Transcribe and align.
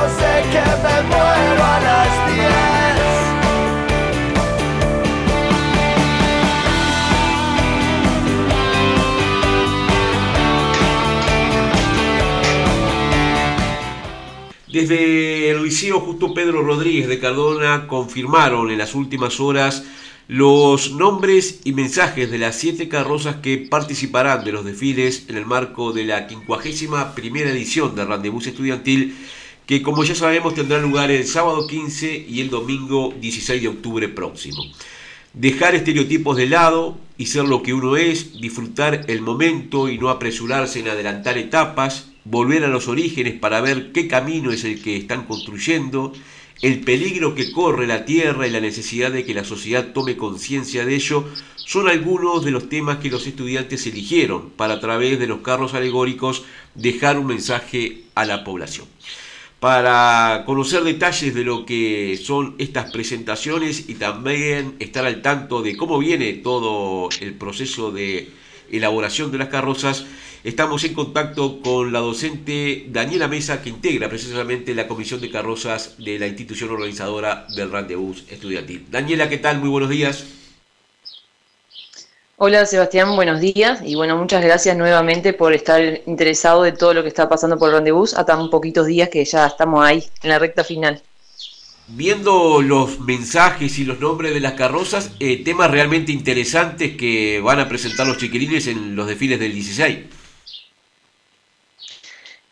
yo 0.00 0.08
sé 0.08 0.32
que 0.50 0.64
me 0.82 1.02
muero 1.08 1.62
a 1.62 1.80
las 1.80 2.12
10. 2.32 2.40
Desde 14.72 15.50
el 15.50 15.64
Liceo 15.64 16.00
Justo 16.00 16.32
Pedro 16.32 16.62
Rodríguez 16.62 17.08
de 17.08 17.18
Cardona 17.18 17.86
confirmaron 17.86 18.70
en 18.70 18.78
las 18.78 18.94
últimas 18.94 19.40
horas 19.40 19.84
los 20.28 20.92
nombres 20.92 21.60
y 21.64 21.72
mensajes 21.72 22.30
de 22.30 22.38
las 22.38 22.54
siete 22.56 22.88
carrozas 22.88 23.36
que 23.36 23.58
participarán 23.58 24.44
de 24.44 24.52
los 24.52 24.64
desfiles 24.64 25.24
en 25.28 25.36
el 25.36 25.44
marco 25.44 25.92
de 25.92 26.04
la 26.04 26.28
51 26.28 27.14
primera 27.16 27.50
edición 27.50 27.96
de 27.96 28.04
Randebús 28.04 28.46
Estudiantil, 28.46 29.16
que 29.70 29.82
como 29.82 30.02
ya 30.02 30.16
sabemos 30.16 30.56
tendrá 30.56 30.80
lugar 30.80 31.12
el 31.12 31.24
sábado 31.28 31.68
15 31.68 32.26
y 32.28 32.40
el 32.40 32.50
domingo 32.50 33.14
16 33.20 33.62
de 33.62 33.68
octubre 33.68 34.08
próximo. 34.08 34.64
Dejar 35.32 35.76
estereotipos 35.76 36.36
de 36.36 36.48
lado 36.48 36.98
y 37.16 37.26
ser 37.26 37.44
lo 37.44 37.62
que 37.62 37.72
uno 37.72 37.96
es, 37.96 38.40
disfrutar 38.40 39.04
el 39.06 39.20
momento 39.20 39.88
y 39.88 39.96
no 39.96 40.08
apresurarse 40.08 40.80
en 40.80 40.88
adelantar 40.88 41.38
etapas, 41.38 42.10
volver 42.24 42.64
a 42.64 42.66
los 42.66 42.88
orígenes 42.88 43.38
para 43.38 43.60
ver 43.60 43.92
qué 43.92 44.08
camino 44.08 44.50
es 44.50 44.64
el 44.64 44.82
que 44.82 44.96
están 44.96 45.24
construyendo, 45.24 46.14
el 46.62 46.80
peligro 46.80 47.36
que 47.36 47.52
corre 47.52 47.86
la 47.86 48.04
tierra 48.04 48.48
y 48.48 48.50
la 48.50 48.58
necesidad 48.58 49.12
de 49.12 49.24
que 49.24 49.34
la 49.34 49.44
sociedad 49.44 49.92
tome 49.92 50.16
conciencia 50.16 50.84
de 50.84 50.96
ello, 50.96 51.26
son 51.54 51.88
algunos 51.88 52.44
de 52.44 52.50
los 52.50 52.68
temas 52.68 52.98
que 52.98 53.08
los 53.08 53.24
estudiantes 53.24 53.86
eligieron 53.86 54.50
para 54.50 54.74
a 54.74 54.80
través 54.80 55.20
de 55.20 55.28
los 55.28 55.42
carros 55.42 55.74
alegóricos 55.74 56.42
dejar 56.74 57.20
un 57.20 57.26
mensaje 57.26 58.02
a 58.16 58.24
la 58.24 58.42
población. 58.42 58.88
Para 59.60 60.44
conocer 60.46 60.82
detalles 60.84 61.34
de 61.34 61.44
lo 61.44 61.66
que 61.66 62.18
son 62.22 62.54
estas 62.58 62.90
presentaciones 62.90 63.88
y 63.88 63.94
también 63.94 64.74
estar 64.78 65.04
al 65.04 65.20
tanto 65.20 65.60
de 65.60 65.76
cómo 65.76 65.98
viene 65.98 66.32
todo 66.32 67.10
el 67.20 67.34
proceso 67.34 67.92
de 67.92 68.30
elaboración 68.72 69.30
de 69.30 69.38
las 69.38 69.48
carrozas, 69.48 70.06
Estamos 70.42 70.84
en 70.84 70.94
contacto 70.94 71.60
con 71.60 71.92
la 71.92 71.98
docente 71.98 72.86
Daniela 72.88 73.28
Mesa, 73.28 73.60
que 73.60 73.68
integra 73.68 74.08
precisamente 74.08 74.74
la 74.74 74.88
comisión 74.88 75.20
de 75.20 75.28
carrozas 75.28 75.96
de 75.98 76.18
la 76.18 76.28
institución 76.28 76.70
organizadora 76.70 77.46
del 77.54 77.70
Randeus 77.70 78.24
Estudiantil. 78.30 78.86
Daniela, 78.90 79.28
¿qué 79.28 79.36
tal? 79.36 79.60
Muy 79.60 79.68
buenos 79.68 79.90
días. 79.90 80.39
Hola 82.42 82.64
Sebastián, 82.64 83.16
buenos 83.16 83.38
días 83.38 83.82
y 83.84 83.96
bueno, 83.96 84.16
muchas 84.16 84.42
gracias 84.42 84.74
nuevamente 84.74 85.34
por 85.34 85.52
estar 85.52 86.00
interesado 86.06 86.62
de 86.62 86.72
todo 86.72 86.94
lo 86.94 87.02
que 87.02 87.08
está 87.10 87.28
pasando 87.28 87.58
por 87.58 87.68
el 87.68 87.74
Rendezvous 87.74 88.14
a 88.14 88.24
tan 88.24 88.48
poquitos 88.48 88.86
días 88.86 89.10
que 89.10 89.22
ya 89.26 89.46
estamos 89.46 89.84
ahí 89.84 90.02
en 90.22 90.30
la 90.30 90.38
recta 90.38 90.64
final. 90.64 91.02
Viendo 91.88 92.62
los 92.62 92.98
mensajes 93.00 93.78
y 93.78 93.84
los 93.84 94.00
nombres 94.00 94.32
de 94.32 94.40
las 94.40 94.54
carrozas, 94.54 95.10
eh, 95.20 95.44
temas 95.44 95.70
realmente 95.70 96.12
interesantes 96.12 96.96
que 96.96 97.42
van 97.44 97.60
a 97.60 97.68
presentar 97.68 98.06
los 98.06 98.16
chiquilines 98.16 98.68
en 98.68 98.96
los 98.96 99.06
desfiles 99.06 99.38
del 99.38 99.52
16. 99.52 99.98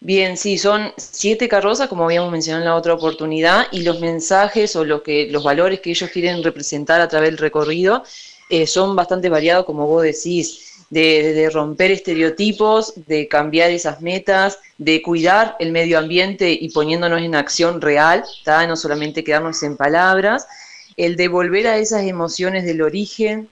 Bien, 0.00 0.36
sí, 0.36 0.58
son 0.58 0.92
siete 0.98 1.48
carrozas, 1.48 1.88
como 1.88 2.04
habíamos 2.04 2.30
mencionado 2.30 2.62
en 2.62 2.68
la 2.68 2.76
otra 2.76 2.92
oportunidad, 2.92 3.68
y 3.72 3.84
los 3.84 4.00
mensajes 4.00 4.76
o 4.76 4.84
lo 4.84 5.02
que, 5.02 5.28
los 5.30 5.42
valores 5.42 5.80
que 5.80 5.92
ellos 5.92 6.10
quieren 6.10 6.44
representar 6.44 7.00
a 7.00 7.08
través 7.08 7.30
del 7.30 7.38
recorrido 7.38 8.04
eh, 8.48 8.66
son 8.66 8.96
bastante 8.96 9.28
variados, 9.28 9.64
como 9.64 9.86
vos 9.86 10.02
decís, 10.02 10.68
de, 10.90 11.50
romper 11.52 11.90
estereotipos, 11.90 12.94
de 13.06 13.28
cambiar 13.28 13.70
esas 13.70 14.00
metas, 14.00 14.58
de 14.78 15.02
cuidar 15.02 15.56
el 15.58 15.72
medio 15.72 15.98
ambiente 15.98 16.50
y 16.52 16.70
poniéndonos 16.70 17.20
en 17.20 17.34
acción 17.34 17.80
real, 17.80 18.24
no 18.66 18.76
solamente 18.76 19.24
quedarnos 19.24 19.62
en 19.62 19.76
palabras, 19.76 20.46
el 20.96 21.16
de 21.16 21.28
volver 21.28 21.66
a 21.68 21.78
esas 21.78 22.02
emociones 22.04 22.64
del 22.64 22.82
origen, 22.82 23.48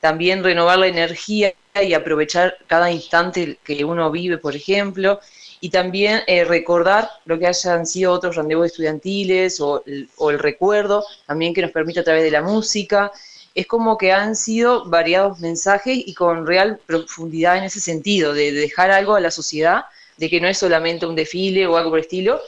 también 0.00 0.42
renovar 0.42 0.78
la 0.78 0.88
energía 0.88 1.54
y 1.80 1.94
aprovechar 1.94 2.56
cada 2.66 2.90
instante 2.90 3.58
que 3.62 3.84
uno 3.84 4.10
vive, 4.10 4.38
por 4.38 4.56
ejemplo, 4.56 5.20
y 5.60 5.70
también 5.70 6.22
eh, 6.26 6.44
recordar 6.44 7.08
lo 7.24 7.38
que 7.38 7.46
hayan 7.46 7.86
sido 7.86 8.12
otros 8.12 8.34
rendezvous 8.34 8.66
estudiantiles 8.66 9.60
o, 9.60 9.84
el 9.86 10.38
recuerdo, 10.40 11.04
también 11.24 11.54
que 11.54 11.62
nos 11.62 11.70
permite 11.70 12.00
a 12.00 12.04
través 12.04 12.24
de 12.24 12.32
la 12.32 12.42
música. 12.42 13.12
Es 13.54 13.66
como 13.66 13.98
que 13.98 14.12
han 14.12 14.34
sido 14.34 14.88
variados 14.88 15.40
mensajes 15.40 15.98
y 15.98 16.14
con 16.14 16.46
real 16.46 16.80
profundidad 16.86 17.58
en 17.58 17.64
ese 17.64 17.80
sentido, 17.80 18.32
de 18.32 18.52
dejar 18.52 18.90
algo 18.90 19.14
a 19.14 19.20
la 19.20 19.30
sociedad, 19.30 19.84
de 20.16 20.30
que 20.30 20.40
no 20.40 20.48
es 20.48 20.58
solamente 20.58 21.06
un 21.06 21.16
desfile 21.16 21.66
o 21.66 21.76
algo 21.76 21.90
por 21.90 21.98
el 21.98 22.04
estilo, 22.04 22.40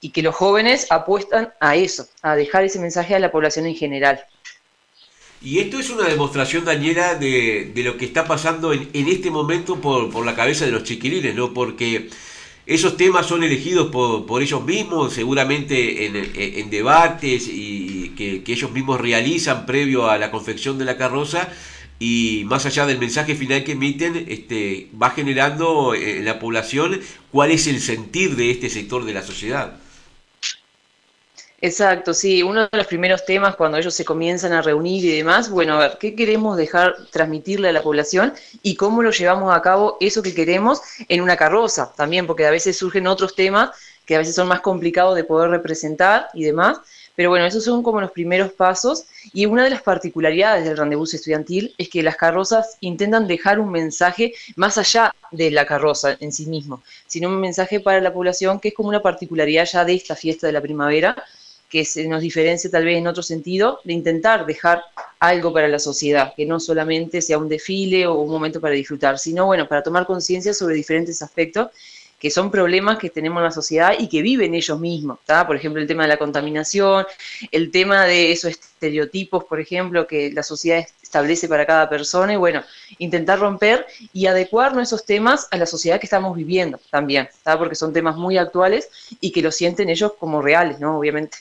y 0.00 0.10
que 0.10 0.22
los 0.22 0.34
jóvenes 0.34 0.86
apuestan 0.90 1.52
a 1.60 1.76
eso, 1.76 2.08
a 2.22 2.34
dejar 2.34 2.64
ese 2.64 2.78
mensaje 2.78 3.14
a 3.14 3.18
la 3.18 3.30
población 3.30 3.66
en 3.66 3.74
general. 3.74 4.20
Y 5.42 5.58
esto 5.60 5.78
es 5.78 5.88
una 5.90 6.06
demostración, 6.06 6.64
Daniela, 6.64 7.14
de, 7.14 7.72
lo 7.76 7.96
que 7.96 8.04
está 8.04 8.26
pasando 8.26 8.72
en, 8.72 8.90
este 8.92 9.30
momento 9.30 9.80
por, 9.80 10.10
por, 10.10 10.26
la 10.26 10.34
cabeza 10.34 10.66
de 10.66 10.72
los 10.72 10.84
chiquilines, 10.84 11.34
¿no? 11.34 11.54
Porque 11.54 12.10
esos 12.66 12.96
temas 12.96 13.26
son 13.26 13.42
elegidos 13.42 13.88
por, 13.90 14.42
ellos 14.42 14.64
mismos, 14.64 15.12
seguramente 15.12 16.60
en, 16.60 16.70
debates 16.70 17.48
y 17.48 18.10
que, 18.16 18.42
ellos 18.46 18.70
mismos 18.70 19.00
realizan 19.00 19.66
previo 19.66 20.08
a 20.08 20.18
la 20.18 20.30
confección 20.30 20.78
de 20.78 20.84
la 20.84 20.96
carroza 20.96 21.48
y 21.98 22.44
más 22.46 22.64
allá 22.66 22.86
del 22.86 22.98
mensaje 22.98 23.34
final 23.34 23.62
que 23.64 23.72
emiten, 23.72 24.26
este, 24.28 24.88
va 25.00 25.10
generando 25.10 25.94
en 25.94 26.24
la 26.24 26.38
población 26.38 27.00
cuál 27.30 27.50
es 27.50 27.66
el 27.66 27.80
sentir 27.80 28.36
de 28.36 28.50
este 28.50 28.70
sector 28.70 29.04
de 29.04 29.12
la 29.12 29.22
sociedad. 29.22 29.78
Exacto, 31.62 32.14
sí, 32.14 32.42
uno 32.42 32.68
de 32.68 32.78
los 32.78 32.86
primeros 32.86 33.26
temas 33.26 33.54
cuando 33.54 33.76
ellos 33.76 33.92
se 33.92 34.04
comienzan 34.04 34.52
a 34.54 34.62
reunir 34.62 35.04
y 35.04 35.14
demás, 35.18 35.50
bueno, 35.50 35.74
a 35.74 35.78
ver, 35.78 35.98
¿qué 36.00 36.14
queremos 36.14 36.56
dejar 36.56 36.96
transmitirle 37.10 37.68
a 37.68 37.72
la 37.72 37.82
población 37.82 38.32
y 38.62 38.76
cómo 38.76 39.02
lo 39.02 39.10
llevamos 39.10 39.54
a 39.54 39.60
cabo 39.60 39.98
eso 40.00 40.22
que 40.22 40.34
queremos 40.34 40.80
en 41.06 41.20
una 41.20 41.36
carroza 41.36 41.92
también, 41.94 42.26
porque 42.26 42.46
a 42.46 42.50
veces 42.50 42.78
surgen 42.78 43.06
otros 43.06 43.34
temas 43.34 43.72
que 44.06 44.14
a 44.16 44.18
veces 44.18 44.34
son 44.34 44.48
más 44.48 44.60
complicados 44.62 45.14
de 45.16 45.24
poder 45.24 45.50
representar 45.50 46.28
y 46.32 46.44
demás, 46.44 46.78
pero 47.14 47.28
bueno, 47.28 47.44
esos 47.44 47.62
son 47.62 47.82
como 47.82 48.00
los 48.00 48.10
primeros 48.12 48.52
pasos 48.52 49.04
y 49.34 49.44
una 49.44 49.64
de 49.64 49.70
las 49.70 49.82
particularidades 49.82 50.64
del 50.64 50.78
rendezvous 50.78 51.12
estudiantil 51.12 51.74
es 51.76 51.90
que 51.90 52.02
las 52.02 52.16
carrozas 52.16 52.78
intentan 52.80 53.26
dejar 53.26 53.60
un 53.60 53.70
mensaje 53.70 54.32
más 54.56 54.78
allá 54.78 55.14
de 55.30 55.50
la 55.50 55.66
carroza 55.66 56.16
en 56.20 56.32
sí 56.32 56.46
mismo, 56.46 56.82
sino 57.06 57.28
un 57.28 57.38
mensaje 57.38 57.80
para 57.80 58.00
la 58.00 58.14
población 58.14 58.58
que 58.60 58.68
es 58.68 58.74
como 58.74 58.88
una 58.88 59.02
particularidad 59.02 59.66
ya 59.66 59.84
de 59.84 59.94
esta 59.94 60.16
fiesta 60.16 60.46
de 60.46 60.54
la 60.54 60.62
primavera, 60.62 61.22
que 61.70 61.84
se 61.84 62.06
nos 62.08 62.20
diferencia 62.20 62.68
tal 62.68 62.84
vez 62.84 62.98
en 62.98 63.06
otro 63.06 63.22
sentido, 63.22 63.80
de 63.84 63.92
intentar 63.92 64.44
dejar 64.44 64.82
algo 65.20 65.52
para 65.52 65.68
la 65.68 65.78
sociedad, 65.78 66.34
que 66.36 66.44
no 66.44 66.58
solamente 66.58 67.22
sea 67.22 67.38
un 67.38 67.48
desfile 67.48 68.06
o 68.06 68.14
un 68.14 68.30
momento 68.30 68.60
para 68.60 68.74
disfrutar, 68.74 69.18
sino 69.18 69.46
bueno, 69.46 69.68
para 69.68 69.82
tomar 69.82 70.04
conciencia 70.04 70.52
sobre 70.52 70.74
diferentes 70.74 71.22
aspectos 71.22 71.68
que 72.18 72.30
son 72.30 72.50
problemas 72.50 72.98
que 72.98 73.08
tenemos 73.08 73.40
en 73.40 73.44
la 73.44 73.50
sociedad 73.50 73.94
y 73.98 74.06
que 74.06 74.20
viven 74.20 74.54
ellos 74.54 74.78
mismos, 74.78 75.18
Por 75.46 75.56
ejemplo, 75.56 75.80
el 75.80 75.88
tema 75.88 76.02
de 76.02 76.10
la 76.10 76.18
contaminación, 76.18 77.06
el 77.50 77.70
tema 77.70 78.04
de 78.04 78.30
esos 78.30 78.50
estereotipos, 78.50 79.44
por 79.44 79.58
ejemplo, 79.58 80.06
que 80.06 80.30
la 80.30 80.42
sociedad 80.42 80.84
establece 81.02 81.48
para 81.48 81.64
cada 81.64 81.88
persona, 81.88 82.34
y 82.34 82.36
bueno, 82.36 82.62
intentar 82.98 83.38
romper 83.38 83.86
y 84.12 84.26
adecuarnos 84.26 84.82
esos 84.82 85.06
temas 85.06 85.48
a 85.50 85.56
la 85.56 85.64
sociedad 85.64 85.98
que 85.98 86.06
estamos 86.06 86.36
viviendo 86.36 86.78
también, 86.90 87.26
Porque 87.58 87.74
son 87.74 87.94
temas 87.94 88.16
muy 88.16 88.36
actuales 88.36 88.90
y 89.18 89.32
que 89.32 89.40
lo 89.40 89.50
sienten 89.50 89.88
ellos 89.88 90.12
como 90.18 90.42
reales, 90.42 90.78
¿no? 90.78 90.98
Obviamente 90.98 91.38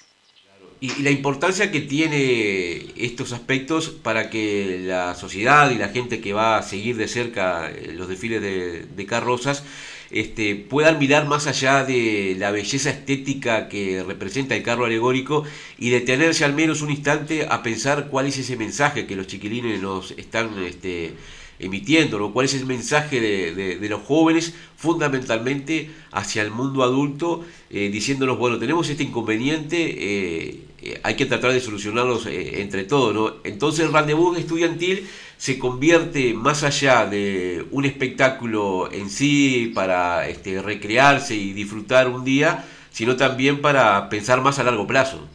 y, 0.82 1.04
la 1.04 1.12
importancia 1.12 1.72
que 1.72 1.82
tiene 1.82 2.88
estos 2.98 3.34
aspectos 3.34 3.90
para 3.90 4.30
que 4.30 4.82
la 4.86 5.16
sociedad 5.16 5.72
y 5.72 5.76
la 5.76 5.90
gente 5.90 6.22
que 6.22 6.34
va 6.34 6.58
a 6.58 6.64
seguir 6.64 6.96
de 6.98 7.08
cerca 7.08 7.70
eh, 7.70 7.94
los 7.96 8.08
desfiles 8.08 8.42
de, 8.42 9.06
carrozas 9.06 9.64
este, 10.12 10.56
puedan 10.56 11.00
mirar 11.00 11.28
más 11.28 11.48
allá 11.48 11.84
de 11.84 12.36
la 12.38 12.52
belleza 12.52 12.90
estética 12.90 13.68
que 13.70 14.04
representa 14.04 14.56
el 14.56 14.64
carro 14.64 14.86
alegórico 14.86 15.44
y 15.78 15.90
detenerse 15.90 16.46
al 16.46 16.54
menos 16.54 16.82
un 16.82 16.92
instante 16.92 17.48
a 17.50 17.64
pensar 17.64 18.08
cuál 18.10 18.28
es 18.28 18.38
ese 18.38 18.56
mensaje 18.56 19.06
que 19.06 19.16
los 19.16 19.28
chiquilines 19.28 19.82
nos 19.82 20.12
están 20.12 20.64
este, 20.64 21.14
emitiendo, 21.60 22.32
cuál 22.32 22.46
es 22.46 22.54
el 22.54 22.66
mensaje 22.66 23.20
de, 23.20 23.90
los 23.90 24.02
jóvenes 24.02 24.54
fundamentalmente 24.78 25.92
hacia 26.12 26.42
el 26.42 26.52
mundo 26.52 26.84
adulto, 26.84 27.46
eh, 27.70 27.90
diciéndonos, 27.92 28.38
bueno, 28.38 28.58
tenemos 28.58 28.90
este 28.90 29.04
inconveniente, 29.04 29.78
eh, 29.78 30.64
eh, 30.82 31.00
hay 31.04 31.16
que 31.16 31.26
tratar 31.26 31.52
de 31.52 31.60
solucionarlos 31.60 32.26
entre 32.28 32.86
todos. 32.86 33.14
¿no? 33.14 33.36
Entonces 33.44 33.86
el 33.86 33.94
rendezvous 33.94 34.38
estudiantil 34.38 35.08
se 35.38 35.60
convierte 35.60 36.34
más 36.34 36.64
allá 36.64 37.06
de 37.06 37.66
un 37.72 37.86
espectáculo 37.86 38.90
en 38.92 39.10
sí 39.10 39.72
para 39.76 40.28
este, 40.30 40.62
recrearse 40.62 41.36
y 41.36 41.54
disfrutar 41.54 42.08
un 42.08 42.24
día, 42.24 42.66
sino 42.92 43.18
también 43.18 43.62
para 43.62 44.10
pensar 44.10 44.42
más 44.42 44.60
a 44.60 44.64
largo 44.64 44.88
plazo. 44.88 45.28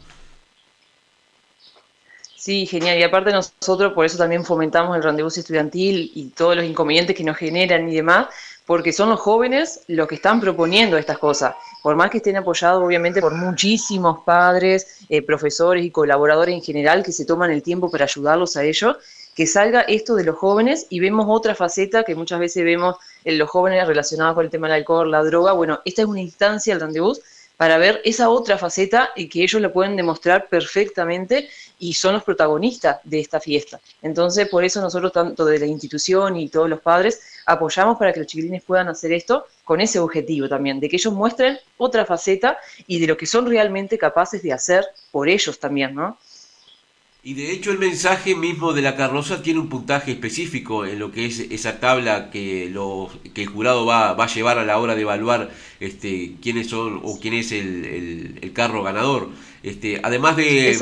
Sí, 2.45 2.67
genial. 2.67 2.99
Y 2.99 3.01
aparte 3.01 3.31
nosotros 3.31 3.93
por 3.93 4.05
eso 4.05 4.19
también 4.19 4.45
fomentamos 4.45 4.95
el 4.95 5.01
rendezvous 5.01 5.35
estudiantil 5.35 6.11
y 6.13 6.27
todos 6.27 6.55
los 6.55 6.63
inconvenientes 6.63 7.15
que 7.15 7.23
nos 7.23 7.37
generan 7.37 7.89
y 7.89 7.95
demás, 7.95 8.27
porque 8.67 8.93
son 8.93 9.09
los 9.09 9.19
jóvenes 9.19 9.81
los 9.87 10.07
que 10.07 10.13
están 10.13 10.39
proponiendo 10.39 10.95
estas 10.95 11.17
cosas. 11.17 11.55
Por 11.81 11.95
más 11.95 12.11
que 12.11 12.17
estén 12.17 12.37
apoyados, 12.37 12.83
obviamente, 12.83 13.19
por 13.19 13.33
muchísimos 13.33 14.19
padres, 14.23 14.99
eh, 15.09 15.23
profesores 15.23 15.83
y 15.83 15.89
colaboradores 15.89 16.53
en 16.53 16.61
general 16.61 17.01
que 17.01 17.11
se 17.11 17.25
toman 17.25 17.49
el 17.49 17.63
tiempo 17.63 17.89
para 17.89 18.05
ayudarlos 18.05 18.55
a 18.57 18.63
ellos, 18.63 18.95
que 19.35 19.47
salga 19.47 19.81
esto 19.81 20.13
de 20.13 20.25
los 20.25 20.37
jóvenes 20.37 20.85
y 20.91 20.99
vemos 20.99 21.25
otra 21.27 21.55
faceta 21.55 22.03
que 22.03 22.13
muchas 22.13 22.39
veces 22.39 22.63
vemos 22.63 22.97
en 23.23 23.39
los 23.39 23.49
jóvenes 23.49 23.87
relacionados 23.87 24.35
con 24.35 24.45
el 24.45 24.51
tema 24.51 24.67
del 24.67 24.75
alcohol, 24.75 25.09
la 25.09 25.23
droga. 25.23 25.53
Bueno, 25.53 25.79
esta 25.83 26.03
es 26.03 26.07
una 26.07 26.21
instancia, 26.21 26.75
el 26.75 26.79
rendezvous, 26.79 27.21
para 27.57 27.77
ver 27.77 28.01
esa 28.03 28.29
otra 28.29 28.57
faceta 28.57 29.11
y 29.15 29.29
que 29.29 29.43
ellos 29.43 29.61
la 29.61 29.71
pueden 29.71 29.95
demostrar 29.95 30.47
perfectamente 30.47 31.49
y 31.79 31.93
son 31.93 32.13
los 32.13 32.23
protagonistas 32.23 32.99
de 33.03 33.19
esta 33.19 33.39
fiesta. 33.39 33.79
Entonces, 34.01 34.47
por 34.49 34.63
eso 34.63 34.81
nosotros, 34.81 35.11
tanto 35.11 35.45
de 35.45 35.59
la 35.59 35.65
institución 35.65 36.35
y 36.37 36.49
todos 36.49 36.69
los 36.69 36.81
padres, 36.81 37.21
apoyamos 37.45 37.97
para 37.97 38.13
que 38.13 38.19
los 38.19 38.27
chiquilines 38.27 38.63
puedan 38.63 38.87
hacer 38.87 39.13
esto 39.13 39.45
con 39.63 39.81
ese 39.81 39.99
objetivo 39.99 40.47
también, 40.47 40.79
de 40.79 40.89
que 40.89 40.95
ellos 40.95 41.13
muestren 41.13 41.57
otra 41.77 42.05
faceta 42.05 42.57
y 42.87 42.99
de 42.99 43.07
lo 43.07 43.17
que 43.17 43.25
son 43.25 43.45
realmente 43.45 43.97
capaces 43.97 44.41
de 44.41 44.53
hacer 44.53 44.85
por 45.11 45.29
ellos 45.29 45.59
también, 45.59 45.95
¿no? 45.95 46.17
Y 47.27 47.33
de 47.33 47.51
hecho 47.51 47.71
el 47.71 47.79
mensaje 47.79 48.35
mismo 48.35 48.71
de 48.71 48.83
la 48.83 48.95
carroza 48.95 49.41
tiene 49.41 49.59
un 49.59 49.67
puntaje 49.67 50.11
específico 50.11 50.85
en 50.85 50.99
lo 50.99 51.11
que 51.11 51.25
es 51.25 51.39
esa 51.39 51.79
tabla 51.79 52.29
que, 52.29 52.69
lo, 52.71 53.09
que 53.33 53.41
el 53.41 53.47
jurado 53.47 53.83
va, 53.83 54.13
va 54.13 54.25
a 54.25 54.27
llevar 54.27 54.59
a 54.59 54.63
la 54.63 54.77
hora 54.77 54.93
de 54.93 55.01
evaluar 55.01 55.49
este, 55.79 56.33
quiénes 56.39 56.67
son 56.67 57.01
o 57.03 57.19
quién 57.19 57.33
es 57.33 57.51
el, 57.51 58.37
el, 58.43 58.53
carro 58.53 58.83
ganador. 58.83 59.29
Este, 59.63 59.99
además 60.03 60.37
de, 60.37 60.77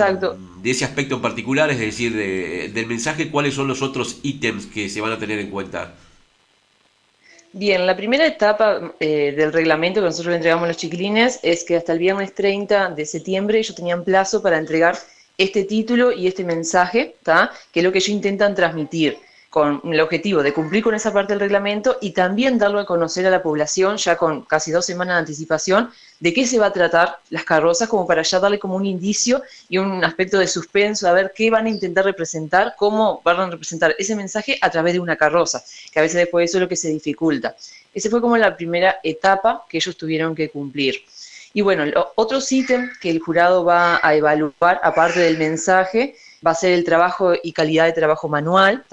de, 0.62 0.70
ese 0.70 0.84
aspecto 0.84 1.16
en 1.16 1.22
particular, 1.22 1.72
es 1.72 1.80
decir, 1.80 2.14
del 2.14 2.88
mensaje, 2.88 3.32
¿cuáles 3.32 3.54
son 3.54 3.70
los 3.70 3.82
otros 3.82 4.20
ítems 4.22 4.66
que 4.66 4.90
se 4.90 5.00
van 5.00 5.14
a 5.14 5.18
tener 5.18 5.40
en 5.40 5.50
cuenta? 5.50 5.94
Bien, 7.54 7.88
la 7.88 7.96
primera 7.96 8.28
etapa 8.28 8.96
eh, 9.00 9.34
del 9.38 9.54
reglamento 9.54 10.02
que 10.02 10.08
nosotros 10.08 10.32
le 10.32 10.36
entregamos 10.36 10.66
a 10.66 10.68
los 10.68 10.78
chiquilines 10.78 11.40
es 11.42 11.64
que 11.64 11.78
hasta 11.78 11.94
el 11.94 12.00
viernes 12.00 12.36
30 12.36 12.90
de 12.90 13.06
septiembre 13.06 13.60
ellos 13.60 13.78
tenían 13.78 14.04
plazo 14.04 14.42
para 14.42 14.58
entregar 14.58 14.98
este 15.38 15.64
título 15.64 16.12
y 16.12 16.28
este 16.28 16.44
mensaje, 16.44 17.16
que 17.72 17.80
es 17.80 17.84
lo 17.84 17.92
que 17.92 17.98
ellos 18.00 18.10
intentan 18.10 18.56
transmitir 18.56 19.18
con 19.54 19.82
el 19.86 20.00
objetivo 20.00 20.42
de 20.42 20.52
cumplir 20.52 20.84
con 20.84 20.96
esa 20.96 21.14
parte 21.14 21.34
del 21.34 21.40
reglamento 21.40 22.00
y 22.02 22.10
también 22.10 22.58
darlo 22.58 22.80
a 22.80 22.88
conocer 22.88 23.28
a 23.28 23.30
la 23.30 23.44
población 23.44 23.98
ya 23.98 24.18
con 24.18 24.42
casi 24.42 24.72
dos 24.72 24.84
semanas 24.84 25.14
de 25.14 25.20
anticipación 25.20 25.92
de 26.20 26.34
qué 26.34 26.48
se 26.48 26.58
va 26.58 26.66
a 26.66 26.74
tratar 26.74 27.20
las 27.30 27.44
carrozas, 27.44 27.88
como 27.88 28.08
para 28.08 28.24
ya 28.24 28.40
darle 28.40 28.58
como 28.58 28.76
un 28.76 28.86
indicio 28.88 29.44
y 29.70 29.78
un 29.78 30.04
aspecto 30.04 30.40
de 30.40 30.48
suspenso, 30.48 31.08
a 31.08 31.12
ver 31.12 31.34
qué 31.36 31.52
van 31.52 31.68
a 31.68 31.70
intentar 31.70 32.04
representar, 32.04 32.74
cómo 32.76 33.22
van 33.24 33.42
a 33.42 33.50
representar 33.52 33.94
ese 34.00 34.16
mensaje 34.16 34.58
a 34.60 34.72
través 34.72 34.94
de 34.94 35.00
una 35.00 35.18
carroza, 35.18 35.64
que 35.92 36.00
a 36.00 36.02
veces 36.02 36.18
después 36.18 36.50
eso 36.50 36.58
es 36.58 36.62
lo 36.64 36.68
que 36.68 36.76
se 36.76 36.90
dificulta. 36.90 37.56
Esa 37.94 38.10
fue 38.10 38.22
como 38.22 38.36
la 38.38 38.58
primera 38.58 39.02
etapa 39.04 39.66
que 39.70 39.78
ellos 39.78 39.96
tuvieron 39.96 40.34
que 40.34 40.50
cumplir. 40.50 40.96
Y 41.54 41.62
bueno, 41.62 41.84
otros 42.16 42.52
ítems 42.52 42.98
que 42.98 43.12
el 43.12 43.20
jurado 43.20 43.64
va 43.64 44.00
a 44.02 44.16
evaluar, 44.16 44.82
aparte 44.84 45.20
del 45.20 45.38
mensaje, 45.38 46.16
va 46.46 46.52
a 46.52 46.56
ser 46.56 46.74
el 46.74 46.84
trabajo 46.84 47.34
y 47.42 47.54
calidad 47.54 47.86
de 47.86 47.94
trabajo 47.94 48.28
manual, 48.28 48.84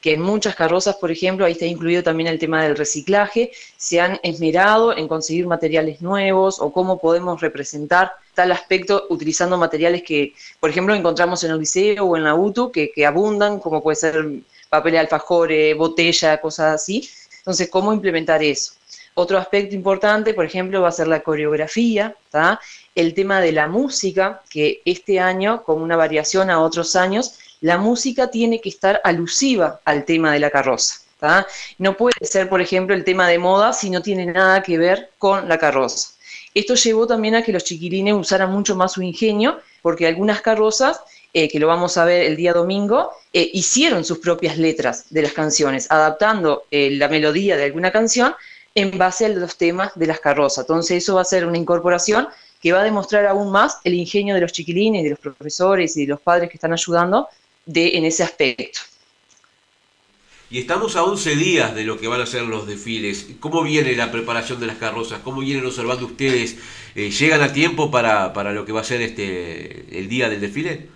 que 0.00 0.14
en 0.14 0.20
muchas 0.20 0.54
carrozas, 0.56 0.96
por 0.96 1.10
ejemplo, 1.10 1.46
ahí 1.46 1.52
está 1.52 1.64
incluido 1.64 2.02
también 2.02 2.28
el 2.28 2.38
tema 2.38 2.62
del 2.62 2.76
reciclaje, 2.76 3.52
se 3.76 4.00
han 4.00 4.18
esmerado 4.22 4.96
en 4.96 5.06
conseguir 5.08 5.46
materiales 5.46 6.02
nuevos 6.02 6.60
o 6.60 6.72
cómo 6.72 6.98
podemos 6.98 7.40
representar 7.40 8.12
tal 8.34 8.50
aspecto 8.50 9.06
utilizando 9.10 9.56
materiales 9.56 10.02
que, 10.02 10.34
por 10.58 10.70
ejemplo, 10.70 10.94
encontramos 10.94 11.44
en 11.44 11.52
el 11.52 11.58
liceo 11.58 12.04
o 12.04 12.16
en 12.16 12.24
la 12.24 12.34
UTU, 12.34 12.72
que, 12.72 12.90
que 12.90 13.06
abundan, 13.06 13.58
como 13.60 13.82
puede 13.82 13.96
ser 13.96 14.26
papel 14.68 14.92
de 14.92 14.98
alfajores, 14.98 15.76
botella, 15.76 16.40
cosas 16.40 16.74
así. 16.74 17.08
Entonces, 17.38 17.68
¿cómo 17.68 17.92
implementar 17.92 18.42
eso? 18.42 18.72
Otro 19.14 19.38
aspecto 19.38 19.74
importante, 19.74 20.32
por 20.32 20.44
ejemplo, 20.44 20.80
va 20.80 20.88
a 20.88 20.92
ser 20.92 21.06
la 21.06 21.20
coreografía, 21.20 22.14
el 22.94 23.14
tema 23.14 23.40
de 23.40 23.52
la 23.52 23.68
música, 23.68 24.42
que 24.48 24.80
este 24.84 25.20
año, 25.20 25.62
como 25.64 25.84
una 25.84 25.96
variación 25.96 26.50
a 26.50 26.60
otros 26.60 26.96
años, 26.96 27.38
la 27.60 27.78
música 27.78 28.30
tiene 28.30 28.60
que 28.60 28.70
estar 28.70 29.00
alusiva 29.04 29.80
al 29.84 30.04
tema 30.04 30.32
de 30.32 30.40
la 30.40 30.50
carroza. 30.50 31.02
No 31.78 31.96
puede 31.96 32.24
ser, 32.24 32.48
por 32.48 32.60
ejemplo, 32.60 32.94
el 32.94 33.04
tema 33.04 33.28
de 33.28 33.38
moda 33.38 33.72
si 33.72 33.90
no 33.90 34.02
tiene 34.02 34.26
nada 34.26 34.62
que 34.62 34.78
ver 34.78 35.10
con 35.18 35.48
la 35.48 35.58
carroza. 35.58 36.12
Esto 36.54 36.74
llevó 36.74 37.06
también 37.06 37.34
a 37.34 37.42
que 37.42 37.52
los 37.52 37.64
chiquilines 37.64 38.14
usaran 38.14 38.50
mucho 38.50 38.76
más 38.76 38.92
su 38.92 39.02
ingenio, 39.02 39.60
porque 39.80 40.06
algunas 40.06 40.42
carrozas, 40.42 41.00
eh, 41.32 41.48
que 41.48 41.58
lo 41.58 41.66
vamos 41.66 41.96
a 41.96 42.04
ver 42.04 42.24
el 42.24 42.36
día 42.36 42.52
domingo, 42.52 43.10
eh, 43.32 43.48
hicieron 43.54 44.04
sus 44.04 44.18
propias 44.18 44.58
letras 44.58 45.06
de 45.10 45.22
las 45.22 45.32
canciones, 45.32 45.90
adaptando 45.90 46.64
eh, 46.70 46.90
la 46.90 47.08
melodía 47.08 47.56
de 47.56 47.64
alguna 47.64 47.90
canción 47.90 48.34
en 48.74 48.96
base 48.96 49.26
a 49.26 49.28
los 49.28 49.56
temas 49.56 49.92
de 49.94 50.06
las 50.06 50.20
carrozas. 50.20 50.64
Entonces 50.64 51.02
eso 51.02 51.16
va 51.16 51.22
a 51.22 51.24
ser 51.24 51.46
una 51.46 51.58
incorporación 51.58 52.28
que 52.60 52.72
va 52.72 52.80
a 52.80 52.84
demostrar 52.84 53.26
aún 53.26 53.50
más 53.50 53.78
el 53.84 53.94
ingenio 53.94 54.34
de 54.34 54.40
los 54.40 54.52
chiquilines, 54.52 55.02
de 55.02 55.10
los 55.10 55.18
profesores 55.18 55.96
y 55.96 56.02
de 56.02 56.12
los 56.12 56.20
padres 56.20 56.48
que 56.48 56.56
están 56.56 56.72
ayudando 56.72 57.28
de, 57.66 57.96
en 57.96 58.04
ese 58.04 58.22
aspecto. 58.22 58.80
Y 60.48 60.58
estamos 60.58 60.96
a 60.96 61.02
11 61.02 61.34
días 61.36 61.74
de 61.74 61.84
lo 61.84 61.98
que 61.98 62.08
van 62.08 62.20
a 62.20 62.26
ser 62.26 62.42
los 62.42 62.66
desfiles. 62.66 63.26
¿Cómo 63.40 63.62
viene 63.62 63.96
la 63.96 64.12
preparación 64.12 64.60
de 64.60 64.66
las 64.66 64.76
carrozas? 64.76 65.20
¿Cómo 65.24 65.40
vienen 65.40 65.64
observando 65.64 66.04
ustedes? 66.04 66.58
Eh, 66.94 67.10
¿Llegan 67.10 67.40
a 67.40 67.54
tiempo 67.54 67.90
para, 67.90 68.34
para, 68.34 68.52
lo 68.52 68.66
que 68.66 68.72
va 68.72 68.82
a 68.82 68.84
ser 68.84 69.00
este, 69.00 69.98
el 69.98 70.10
día 70.10 70.28
del 70.28 70.42
desfile? 70.42 70.88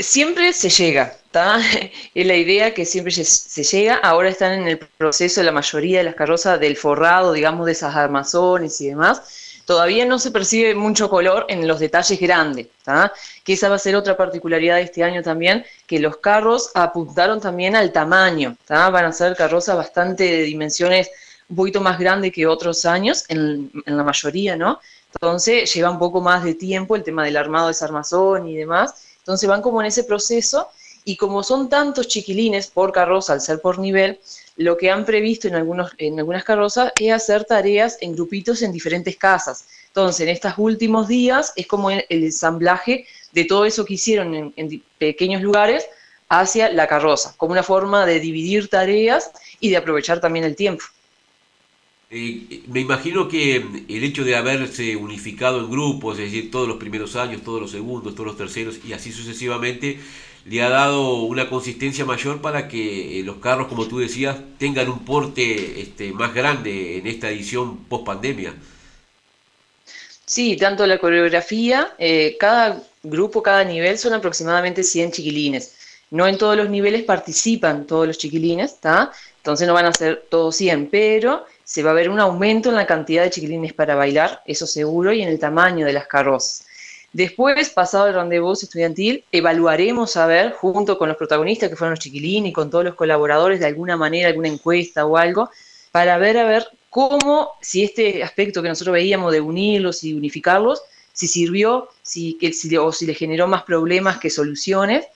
Siempre 0.00 0.54
se 0.54 0.70
llega, 0.70 1.16
¿está? 1.26 1.58
Es 2.14 2.26
la 2.26 2.34
idea 2.34 2.72
que 2.72 2.86
siempre 2.86 3.12
se 3.12 3.62
llega. 3.62 3.96
Ahora 3.96 4.30
están 4.30 4.52
en 4.52 4.68
el 4.68 4.78
proceso 4.78 5.42
la 5.42 5.52
mayoría 5.52 5.98
de 5.98 6.04
las 6.04 6.14
carrozas 6.14 6.58
del 6.58 6.76
forrado, 6.76 7.32
digamos, 7.32 7.66
de 7.66 7.72
esas 7.72 7.94
armazones 7.94 8.80
y 8.80 8.88
demás. 8.88 9.22
Todavía 9.66 10.04
no 10.06 10.18
se 10.18 10.30
percibe 10.30 10.74
mucho 10.74 11.08
color 11.10 11.44
en 11.48 11.68
los 11.68 11.78
detalles 11.78 12.18
grandes, 12.18 12.66
¿está? 12.78 13.12
Que 13.44 13.52
esa 13.52 13.68
va 13.68 13.76
a 13.76 13.78
ser 13.78 13.94
otra 13.94 14.16
particularidad 14.16 14.76
de 14.76 14.82
este 14.82 15.04
año 15.04 15.22
también, 15.22 15.64
que 15.86 16.00
los 16.00 16.16
carros 16.16 16.70
apuntaron 16.74 17.40
también 17.40 17.76
al 17.76 17.92
tamaño, 17.92 18.56
¿está? 18.58 18.88
Van 18.90 19.04
a 19.04 19.12
ser 19.12 19.36
carrozas 19.36 19.76
bastante 19.76 20.24
de 20.24 20.42
dimensiones 20.42 21.10
un 21.48 21.56
poquito 21.56 21.80
más 21.80 21.98
grandes 21.98 22.32
que 22.32 22.46
otros 22.46 22.84
años, 22.86 23.24
en, 23.28 23.70
en 23.84 23.96
la 23.96 24.02
mayoría, 24.02 24.56
¿no? 24.56 24.80
Entonces 25.14 25.72
lleva 25.72 25.90
un 25.90 25.98
poco 25.98 26.20
más 26.20 26.42
de 26.42 26.54
tiempo 26.54 26.96
el 26.96 27.02
tema 27.02 27.24
del 27.24 27.36
armado 27.36 27.66
de 27.66 27.72
esa 27.72 27.84
armazón 27.84 28.48
y 28.48 28.56
demás 28.56 28.94
entonces 29.30 29.48
van 29.48 29.62
como 29.62 29.80
en 29.80 29.86
ese 29.86 30.02
proceso 30.02 30.70
y 31.04 31.16
como 31.16 31.44
son 31.44 31.68
tantos 31.68 32.08
chiquilines 32.08 32.66
por 32.66 32.90
carroza, 32.90 33.32
al 33.32 33.40
ser 33.40 33.60
por 33.60 33.78
nivel, 33.78 34.18
lo 34.56 34.76
que 34.76 34.90
han 34.90 35.04
previsto 35.04 35.46
en, 35.46 35.54
algunos, 35.54 35.92
algunas 36.00 36.42
carrozas 36.42 36.92
es 36.98 37.12
hacer 37.12 37.44
tareas 37.44 37.96
en 38.00 38.14
grupitos 38.14 38.60
en 38.62 38.72
diferentes 38.72 39.16
casas. 39.16 39.66
Entonces, 39.86 40.22
en 40.22 40.30
estos 40.30 40.54
últimos 40.56 41.06
días 41.06 41.52
es 41.54 41.68
como 41.68 41.92
el, 41.92 42.04
ensamblaje 42.08 43.06
de 43.30 43.44
todo 43.44 43.64
eso 43.64 43.84
que 43.84 43.94
hicieron 43.94 44.52
en 44.56 44.82
pequeños 44.98 45.42
lugares 45.42 45.86
hacia 46.28 46.72
la 46.72 46.88
carroza, 46.88 47.32
como 47.36 47.52
una 47.52 47.62
forma 47.62 48.06
de 48.06 48.18
dividir 48.18 48.68
tareas 48.68 49.30
y 49.60 49.70
de 49.70 49.76
aprovechar 49.76 50.20
también 50.20 50.44
el 50.44 50.56
tiempo. 50.56 50.84
Eh, 52.12 52.64
me 52.66 52.80
imagino 52.80 53.28
que 53.28 53.56
el 53.88 54.02
hecho 54.02 54.24
de 54.24 54.34
haberse 54.34 54.96
unificado 54.96 55.60
en 55.60 55.70
grupos, 55.70 56.18
es 56.18 56.24
decir, 56.24 56.50
todos 56.50 56.66
los 56.66 56.76
primeros 56.76 57.14
años, 57.14 57.42
todos 57.42 57.60
los 57.60 57.70
segundos, 57.70 58.14
todos 58.14 58.26
los 58.26 58.36
terceros 58.36 58.80
y 58.84 58.92
así 58.92 59.12
sucesivamente, 59.12 60.00
le 60.44 60.62
ha 60.62 60.68
dado 60.70 61.22
una 61.22 61.48
consistencia 61.48 62.04
mayor 62.04 62.40
para 62.40 62.66
que 62.66 63.20
eh, 63.20 63.22
los 63.22 63.36
carros, 63.36 63.68
como 63.68 63.86
tú 63.86 64.00
decías, 64.00 64.36
tengan 64.58 64.90
un 64.90 65.04
porte 65.04 65.80
este, 65.80 66.12
más 66.12 66.34
grande 66.34 66.98
en 66.98 67.06
esta 67.06 67.30
edición 67.30 67.84
post 67.84 68.04
pandemia. 68.06 68.54
Sí, 70.26 70.56
tanto 70.56 70.86
la 70.88 70.98
coreografía, 70.98 71.94
eh, 71.98 72.36
cada 72.40 72.82
grupo, 73.04 73.42
cada 73.42 73.62
nivel 73.64 73.98
son 73.98 74.14
aproximadamente 74.14 74.82
100 74.82 75.12
chiquilines. 75.12 75.74
No 76.10 76.26
en 76.26 76.38
todos 76.38 76.56
los 76.56 76.68
niveles 76.68 77.04
participan 77.04 77.86
todos 77.86 78.06
los 78.06 78.18
chiquilines, 78.18 78.72
¿está? 78.72 79.12
Entonces 79.40 79.66
no 79.66 79.74
van 79.74 79.86
a 79.86 79.92
ser 79.92 80.26
todos 80.28 80.54
100, 80.56 80.90
pero 80.90 81.46
se 81.64 81.82
va 81.82 81.92
a 81.92 81.94
ver 81.94 82.10
un 82.10 82.20
aumento 82.20 82.68
en 82.68 82.76
la 82.76 82.86
cantidad 82.86 83.22
de 83.22 83.30
chiquilines 83.30 83.72
para 83.72 83.94
bailar, 83.94 84.42
eso 84.44 84.66
seguro, 84.66 85.12
y 85.12 85.22
en 85.22 85.28
el 85.28 85.38
tamaño 85.38 85.86
de 85.86 85.94
las 85.94 86.06
carrozas. 86.06 86.66
Después, 87.12 87.70
pasado 87.70 88.06
el 88.06 88.14
rendezvous 88.14 88.62
estudiantil, 88.62 89.24
evaluaremos 89.32 90.16
a 90.16 90.26
ver, 90.26 90.52
junto 90.52 90.98
con 90.98 91.08
los 91.08 91.16
protagonistas 91.16 91.68
que 91.68 91.76
fueron 91.76 91.92
los 91.92 92.00
chiquilines 92.00 92.50
y 92.50 92.52
con 92.52 92.70
todos 92.70 92.84
los 92.84 92.94
colaboradores, 92.94 93.60
de 93.60 93.66
alguna 93.66 93.96
manera, 93.96 94.28
alguna 94.28 94.48
encuesta 94.48 95.06
o 95.06 95.16
algo, 95.16 95.50
para 95.90 96.18
ver 96.18 96.36
a 96.38 96.44
ver 96.44 96.66
cómo, 96.88 97.52
si 97.60 97.82
este 97.82 98.22
aspecto 98.22 98.62
que 98.62 98.68
nosotros 98.68 98.92
veíamos 98.92 99.32
de 99.32 99.40
unirlos 99.40 100.04
y 100.04 100.12
unificarlos, 100.12 100.82
si 101.12 101.26
sirvió, 101.26 101.88
si, 102.02 102.38
o 102.78 102.92
si 102.92 103.06
le 103.06 103.14
generó 103.14 103.48
más 103.48 103.62
problemas 103.62 104.18
que 104.18 104.30
soluciones, 104.30 105.06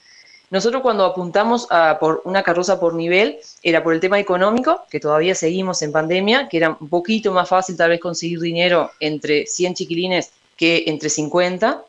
nosotros 0.51 0.83
cuando 0.83 1.05
apuntamos 1.05 1.67
a 1.71 1.99
por 1.99 2.23
una 2.25 2.43
carroza 2.43 2.79
por 2.79 2.95
nivel 2.95 3.39
era 3.63 3.83
por 3.83 3.95
el 3.95 4.01
tema 4.01 4.21
económico, 4.21 4.83
que 4.91 5.01
todavía 5.01 5.35
seguimos 5.35 5.83
en 5.83 5.93
pandemia, 5.93 6.49
que 6.49 6.59
era 6.59 6.77
un 6.79 6.89
poquito 6.89 7.33
más 7.33 7.49
fácil 7.49 7.77
tal 7.77 7.91
vez 7.91 8.01
conseguir 8.01 8.41
dinero 8.41 8.91
entre 9.01 9.47
100 9.47 9.75
chiquilines 9.75 10.31
que 10.57 10.85
entre 10.87 11.09
50, 11.09 11.85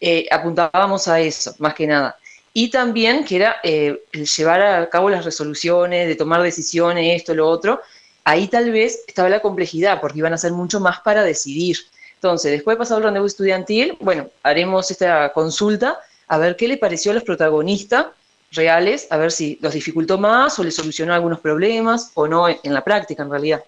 eh, 0.00 0.26
apuntábamos 0.30 1.08
a 1.08 1.20
eso, 1.20 1.54
más 1.58 1.74
que 1.74 1.86
nada. 1.86 2.16
y 2.52 2.68
también 2.68 3.24
que 3.24 3.36
era 3.36 3.56
eh, 3.62 4.02
llevar 4.36 4.60
a 4.60 4.90
cabo 4.90 5.08
las 5.08 5.24
resoluciones, 5.24 6.08
de 6.08 6.16
tomar 6.16 6.42
decisiones, 6.42 7.20
esto, 7.20 7.32
lo 7.32 7.48
otro. 7.48 7.80
Ahí 8.24 8.48
tal 8.48 8.72
vez 8.72 9.04
estaba 9.06 9.28
la 9.28 9.40
complejidad, 9.40 10.00
porque 10.00 10.18
iban 10.18 10.32
a 10.32 10.38
ser 10.38 10.52
mucho 10.52 10.80
más 10.80 11.00
para 11.00 11.22
decidir. 11.22 11.76
Entonces, 12.16 12.50
después 12.50 12.74
de 12.74 12.78
pasar 12.78 12.98
el 12.98 13.04
rendezvous 13.04 13.32
estudiantil, 13.32 13.96
bueno, 14.00 14.28
haremos 14.42 14.90
esta 14.90 15.32
consulta 15.32 16.00
a 16.30 16.38
ver 16.38 16.56
qué 16.56 16.68
le 16.68 16.76
pareció 16.76 17.10
a 17.10 17.14
los 17.14 17.24
protagonistas 17.24 18.06
reales, 18.52 19.08
a 19.10 19.16
ver 19.16 19.32
si 19.32 19.58
los 19.60 19.74
dificultó 19.74 20.16
más 20.16 20.56
o 20.60 20.64
les 20.64 20.76
solucionó 20.76 21.12
algunos 21.12 21.40
problemas 21.40 22.12
o 22.14 22.28
no 22.28 22.48
en 22.48 22.72
la 22.72 22.84
práctica 22.84 23.24
en 23.24 23.30
realidad. 23.30 23.64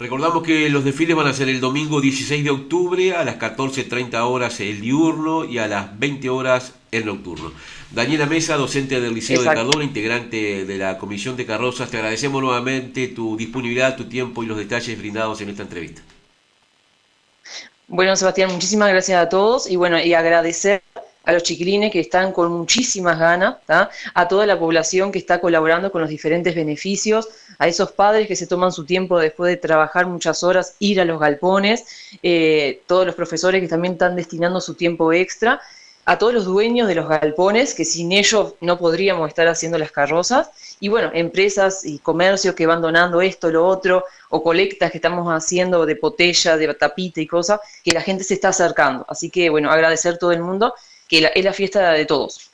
Recordamos 0.00 0.42
que 0.42 0.68
los 0.68 0.84
desfiles 0.84 1.14
van 1.14 1.28
a 1.28 1.32
ser 1.32 1.48
el 1.48 1.60
domingo 1.60 2.00
16 2.00 2.42
de 2.42 2.50
octubre 2.50 3.14
a 3.14 3.22
las 3.22 3.38
14.30 3.38 4.20
horas 4.28 4.58
el 4.58 4.80
diurno 4.80 5.44
y 5.44 5.58
a 5.58 5.68
las 5.68 5.96
20 5.96 6.28
horas 6.28 6.74
el 6.90 7.06
nocturno. 7.06 7.52
Daniela 7.92 8.26
Mesa, 8.26 8.56
docente 8.56 9.00
del 9.00 9.14
Liceo 9.14 9.42
de 9.42 9.46
Cardona, 9.46 9.84
integrante 9.84 10.64
de 10.64 10.78
la 10.78 10.98
Comisión 10.98 11.36
de 11.36 11.46
Carrozas, 11.46 11.88
te 11.88 11.98
agradecemos 11.98 12.42
nuevamente 12.42 13.06
tu 13.08 13.36
disponibilidad, 13.36 13.96
tu 13.96 14.06
tiempo 14.06 14.42
y 14.42 14.46
los 14.46 14.58
detalles 14.58 14.98
brindados 14.98 15.40
en 15.40 15.50
esta 15.50 15.62
entrevista. 15.62 16.02
Bueno, 17.86 18.16
Sebastián, 18.16 18.50
muchísimas 18.50 18.88
gracias 18.88 19.22
a 19.22 19.28
todos 19.28 19.70
y 19.70 19.76
bueno, 19.76 20.00
y 20.00 20.14
agradecer 20.14 20.82
a 21.24 21.32
los 21.32 21.42
chiquilines 21.42 21.92
que 21.92 22.00
están 22.00 22.32
con 22.32 22.52
muchísimas 22.52 23.18
ganas, 23.18 23.56
a 24.14 24.28
toda 24.28 24.46
la 24.46 24.58
población 24.58 25.12
que 25.12 25.18
está 25.18 25.40
colaborando 25.40 25.92
con 25.92 26.00
los 26.00 26.10
diferentes 26.10 26.54
beneficios, 26.54 27.28
a 27.58 27.68
esos 27.68 27.92
padres 27.92 28.26
que 28.26 28.36
se 28.36 28.46
toman 28.46 28.72
su 28.72 28.84
tiempo 28.84 29.18
después 29.18 29.50
de 29.50 29.56
trabajar 29.56 30.06
muchas 30.06 30.42
horas, 30.42 30.74
ir 30.78 31.00
a 31.00 31.04
los 31.04 31.20
galpones, 31.20 31.84
eh, 32.22 32.82
todos 32.86 33.06
los 33.06 33.14
profesores 33.14 33.60
que 33.60 33.68
también 33.68 33.94
están 33.94 34.16
destinando 34.16 34.60
su 34.60 34.74
tiempo 34.74 35.12
extra, 35.12 35.60
a 36.04 36.18
todos 36.18 36.34
los 36.34 36.44
dueños 36.44 36.88
de 36.88 36.96
los 36.96 37.08
galpones, 37.08 37.74
que 37.74 37.84
sin 37.84 38.10
ellos 38.10 38.54
no 38.60 38.76
podríamos 38.76 39.28
estar 39.28 39.46
haciendo 39.46 39.78
las 39.78 39.92
carrozas, 39.92 40.50
y 40.80 40.88
bueno, 40.88 41.12
empresas 41.14 41.84
y 41.84 42.00
comercios 42.00 42.56
que 42.56 42.66
van 42.66 42.82
donando 42.82 43.20
esto, 43.20 43.52
lo 43.52 43.64
otro, 43.64 44.04
o 44.30 44.42
colectas 44.42 44.90
que 44.90 44.98
estamos 44.98 45.28
haciendo 45.28 45.86
de 45.86 45.94
botella, 45.94 46.56
de 46.56 46.74
tapita 46.74 47.20
y 47.20 47.26
cosas, 47.28 47.60
que 47.84 47.92
la 47.92 48.00
gente 48.00 48.24
se 48.24 48.34
está 48.34 48.48
acercando. 48.48 49.06
Así 49.08 49.30
que 49.30 49.48
bueno, 49.48 49.70
agradecer 49.70 50.14
a 50.14 50.18
todo 50.18 50.32
el 50.32 50.42
mundo 50.42 50.74
es 51.12 51.44
la 51.44 51.52
fiesta 51.52 51.92
de 51.92 52.06
todos. 52.06 52.50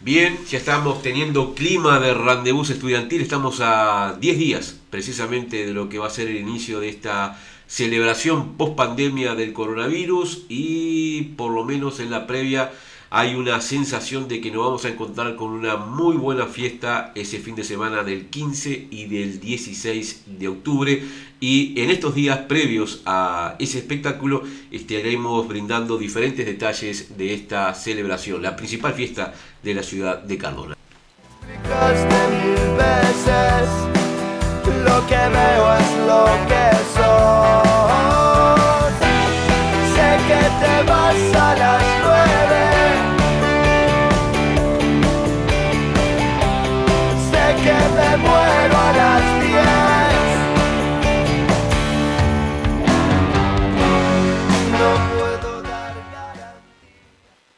Bien, 0.00 0.36
ya 0.50 0.58
estamos 0.58 1.00
teniendo 1.00 1.54
clima 1.54 2.00
de 2.00 2.12
rendezvous 2.12 2.70
estudiantil, 2.70 3.22
estamos 3.22 3.60
a 3.60 4.16
10 4.20 4.38
días 4.38 4.76
precisamente 4.90 5.64
de 5.64 5.72
lo 5.72 5.88
que 5.88 5.98
va 5.98 6.08
a 6.08 6.10
ser 6.10 6.26
el 6.26 6.38
inicio 6.38 6.80
de 6.80 6.88
esta 6.88 7.38
celebración 7.68 8.56
post 8.56 8.74
pandemia 8.74 9.36
del 9.36 9.52
coronavirus 9.52 10.46
y 10.48 11.22
por 11.36 11.52
lo 11.52 11.64
menos 11.64 12.00
en 12.00 12.10
la 12.10 12.26
previa 12.26 12.72
hay 13.14 13.34
una 13.34 13.60
sensación 13.60 14.26
de 14.26 14.40
que 14.40 14.50
nos 14.50 14.64
vamos 14.64 14.84
a 14.86 14.88
encontrar 14.88 15.36
con 15.36 15.50
una 15.50 15.76
muy 15.76 16.16
buena 16.16 16.46
fiesta 16.46 17.12
ese 17.14 17.40
fin 17.40 17.54
de 17.54 17.62
semana 17.62 18.02
del 18.02 18.30
15 18.30 18.88
y 18.90 19.04
del 19.04 19.38
16 19.38 20.22
de 20.38 20.48
octubre. 20.48 21.04
Y 21.38 21.78
en 21.78 21.90
estos 21.90 22.14
días 22.14 22.38
previos 22.48 23.02
a 23.04 23.56
ese 23.58 23.80
espectáculo 23.80 24.44
estaremos 24.70 25.46
brindando 25.46 25.98
diferentes 25.98 26.46
detalles 26.46 27.18
de 27.18 27.34
esta 27.34 27.74
celebración, 27.74 28.42
la 28.42 28.56
principal 28.56 28.94
fiesta 28.94 29.34
de 29.62 29.74
la 29.74 29.82
ciudad 29.82 30.22
de 30.22 30.38
Cardona. 30.38 30.74